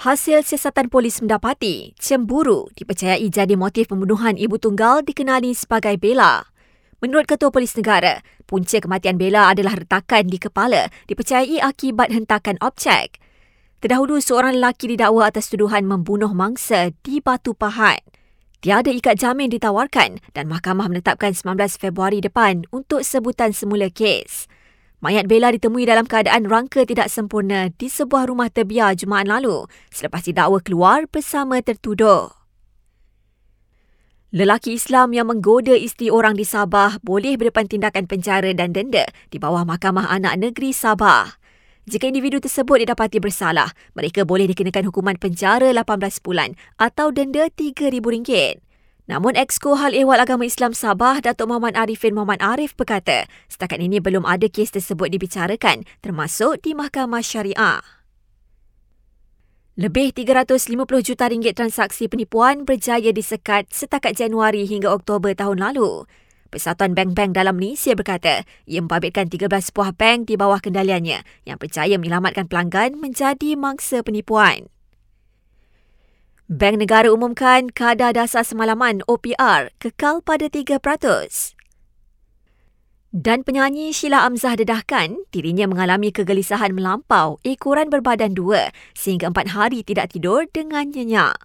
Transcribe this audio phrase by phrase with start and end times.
[0.00, 6.48] Hasil siasatan polis mendapati cemburu dipercayai jadi motif pembunuhan ibu tunggal dikenali sebagai Bella.
[7.04, 13.20] Menurut Ketua Polis Negara, punca kematian Bella adalah retakan di kepala dipercayai akibat hentakan objek.
[13.84, 18.00] Terdahulu, seorang lelaki didakwa atas tuduhan membunuh mangsa di Batu Pahat.
[18.64, 24.48] Tiada ikat jamin ditawarkan dan mahkamah menetapkan 19 Februari depan untuk sebutan semula kes.
[25.00, 30.20] Mayat Bella ditemui dalam keadaan rangka tidak sempurna di sebuah rumah terbiar Jumaat lalu selepas
[30.28, 32.28] didakwa keluar bersama tertuduh.
[34.28, 39.40] Lelaki Islam yang menggoda isteri orang di Sabah boleh berdepan tindakan penjara dan denda di
[39.40, 41.40] bawah Mahkamah Anak Negeri Sabah.
[41.88, 48.69] Jika individu tersebut didapati bersalah, mereka boleh dikenakan hukuman penjara 18 bulan atau denda RM3,000.
[49.10, 53.98] Namun Exco Hal Ehwal Agama Islam Sabah Datuk Muhammad Arifin Muhammad Arif berkata, setakat ini
[53.98, 57.82] belum ada kes tersebut dibicarakan termasuk di Mahkamah Syariah.
[59.74, 66.06] Lebih 350 juta ringgit transaksi penipuan berjaya disekat setakat Januari hingga Oktober tahun lalu.
[66.54, 71.98] Persatuan Bank-Bank dalam Malaysia berkata, ia membabitkan 13 buah bank di bawah kendaliannya yang percaya
[71.98, 74.70] menyelamatkan pelanggan menjadi mangsa penipuan.
[76.50, 80.82] Bank Negara umumkan kadar dasar semalaman OPR kekal pada 3%.
[83.14, 89.86] Dan penyanyi Sheila Amzah dedahkan dirinya mengalami kegelisahan melampau ekoran berbadan dua sehingga empat hari
[89.86, 91.38] tidak tidur dengan nyenyak.